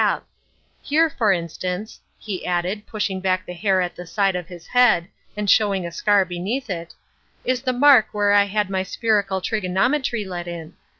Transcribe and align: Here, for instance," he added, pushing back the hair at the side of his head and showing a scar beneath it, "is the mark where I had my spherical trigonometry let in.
Here, 0.81 1.11
for 1.11 1.31
instance," 1.31 1.99
he 2.17 2.43
added, 2.43 2.87
pushing 2.87 3.21
back 3.21 3.45
the 3.45 3.53
hair 3.53 3.81
at 3.81 3.95
the 3.95 4.07
side 4.07 4.35
of 4.35 4.47
his 4.47 4.65
head 4.65 5.07
and 5.37 5.47
showing 5.47 5.85
a 5.85 5.91
scar 5.91 6.25
beneath 6.25 6.71
it, 6.71 6.95
"is 7.45 7.61
the 7.61 7.71
mark 7.71 8.07
where 8.11 8.31
I 8.33 8.45
had 8.45 8.71
my 8.71 8.81
spherical 8.81 9.41
trigonometry 9.41 10.25
let 10.25 10.47
in. 10.47 10.73